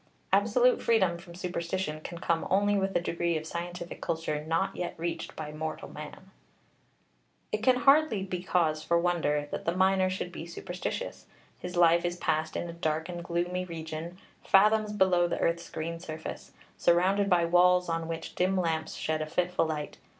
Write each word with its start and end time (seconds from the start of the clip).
Absolute 0.33 0.81
freedom 0.81 1.19
from 1.19 1.35
superstition 1.35 2.01
can 2.01 2.17
come 2.17 2.47
only 2.49 2.75
with 2.75 2.95
a 2.95 2.99
degree 2.99 3.37
of 3.37 3.45
scientific 3.45 4.01
culture 4.01 4.43
not 4.43 4.75
yet 4.75 4.95
reached 4.97 5.35
by 5.35 5.51
mortal 5.51 5.87
man. 5.89 6.31
It 7.51 7.61
can 7.61 7.75
hardly 7.75 8.23
be 8.23 8.41
cause 8.41 8.81
for 8.81 8.97
wonder 8.97 9.47
that 9.51 9.65
the 9.65 9.75
miner 9.77 10.09
should 10.09 10.31
be 10.31 10.47
superstitious. 10.47 11.27
His 11.59 11.77
life 11.77 12.03
is 12.03 12.17
passed 12.17 12.55
in 12.55 12.67
a 12.67 12.73
dark 12.73 13.09
and 13.09 13.23
gloomy 13.23 13.63
region, 13.63 14.17
fathoms 14.43 14.91
below 14.91 15.27
the 15.27 15.37
earth's 15.39 15.69
green 15.69 15.99
surface, 15.99 16.51
surrounded 16.77 17.29
by 17.29 17.45
walls 17.45 17.87
on 17.87 18.07
which 18.07 18.33
dim 18.33 18.57
lamps 18.57 18.95
shed 18.95 19.21
a 19.21 19.27
fitful 19.27 19.67
light. 19.67 19.99